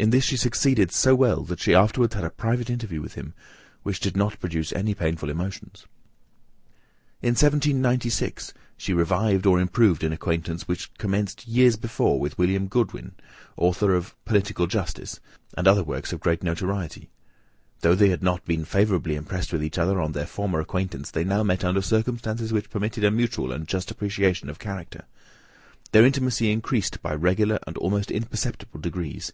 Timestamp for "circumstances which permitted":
21.82-23.02